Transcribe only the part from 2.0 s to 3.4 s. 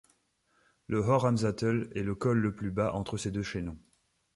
le col le plus bas entre ces